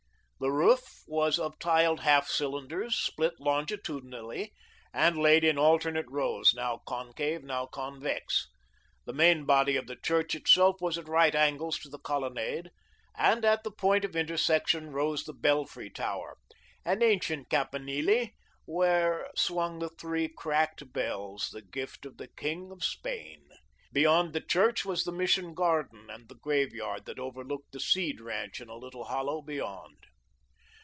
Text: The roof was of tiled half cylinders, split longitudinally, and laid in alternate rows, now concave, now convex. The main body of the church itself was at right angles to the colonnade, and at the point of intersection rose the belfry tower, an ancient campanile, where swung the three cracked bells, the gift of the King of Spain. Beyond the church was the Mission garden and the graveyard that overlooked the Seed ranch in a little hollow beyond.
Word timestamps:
The 0.43 0.49
roof 0.51 1.03
was 1.05 1.37
of 1.37 1.59
tiled 1.59 1.99
half 1.99 2.27
cylinders, 2.27 2.95
split 2.97 3.39
longitudinally, 3.39 4.55
and 4.91 5.15
laid 5.15 5.43
in 5.43 5.59
alternate 5.59 6.07
rows, 6.09 6.55
now 6.55 6.81
concave, 6.87 7.43
now 7.43 7.67
convex. 7.67 8.47
The 9.05 9.13
main 9.13 9.45
body 9.45 9.75
of 9.75 9.85
the 9.85 9.95
church 9.97 10.33
itself 10.33 10.81
was 10.81 10.97
at 10.97 11.07
right 11.07 11.35
angles 11.35 11.77
to 11.81 11.89
the 11.89 11.99
colonnade, 11.99 12.71
and 13.15 13.45
at 13.45 13.63
the 13.63 13.69
point 13.69 14.03
of 14.03 14.15
intersection 14.15 14.89
rose 14.91 15.25
the 15.25 15.33
belfry 15.33 15.91
tower, 15.91 16.37
an 16.83 17.03
ancient 17.03 17.51
campanile, 17.51 18.29
where 18.65 19.29
swung 19.35 19.77
the 19.77 19.89
three 19.89 20.27
cracked 20.27 20.91
bells, 20.91 21.51
the 21.53 21.61
gift 21.61 22.03
of 22.03 22.17
the 22.17 22.29
King 22.29 22.71
of 22.71 22.83
Spain. 22.83 23.43
Beyond 23.93 24.33
the 24.33 24.41
church 24.41 24.85
was 24.85 25.03
the 25.03 25.11
Mission 25.11 25.53
garden 25.53 26.07
and 26.09 26.27
the 26.29 26.35
graveyard 26.41 27.05
that 27.05 27.19
overlooked 27.19 27.73
the 27.73 27.79
Seed 27.79 28.19
ranch 28.19 28.59
in 28.59 28.69
a 28.69 28.75
little 28.75 29.03
hollow 29.03 29.43
beyond. 29.43 29.97